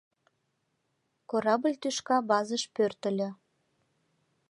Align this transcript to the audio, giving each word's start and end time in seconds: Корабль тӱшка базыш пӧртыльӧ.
Корабль 1.29 1.75
тӱшка 1.81 2.17
базыш 2.29 2.63
пӧртыльӧ. 2.75 3.29